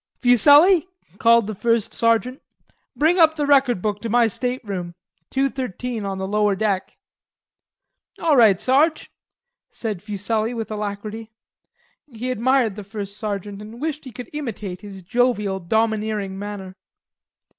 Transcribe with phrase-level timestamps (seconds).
[0.19, 0.87] "Fuselli,"
[1.21, 2.41] said the first sergeant,
[2.95, 4.95] "bring up the record book to my stateroom;
[5.29, 6.97] 213 on the lower deck."
[8.19, 9.11] "All right, Sarge,"
[9.69, 11.29] said Fuselli with alacrity.
[12.11, 16.75] He admired the first sergeant and wished he could imitate his jovial, domineering manner.